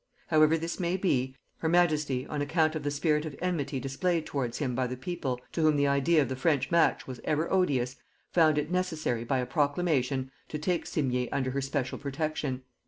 However 0.29 0.57
this 0.57 0.79
might 0.79 0.99
be, 0.99 1.35
her 1.57 1.69
majesty, 1.69 2.25
on 2.25 2.41
account 2.41 2.73
of 2.73 2.81
the 2.81 2.89
spirit 2.89 3.23
of 3.23 3.35
enmity 3.39 3.79
displayed 3.79 4.25
towards 4.25 4.57
him 4.57 4.73
by 4.73 4.87
the 4.87 4.97
people, 4.97 5.39
to 5.51 5.61
whom 5.61 5.75
the 5.75 5.85
idea 5.85 6.23
of 6.23 6.27
the 6.27 6.35
French 6.35 6.71
match 6.71 7.05
was 7.05 7.21
ever 7.23 7.53
odious, 7.53 7.97
found 8.31 8.57
it 8.57 8.71
necessary, 8.71 9.23
by 9.23 9.37
a 9.37 9.45
proclamation, 9.45 10.31
to 10.49 10.57
take 10.57 10.85
Simier 10.85 11.29
under 11.31 11.51
her 11.51 11.61
special 11.61 11.99
protection. 11.99 12.63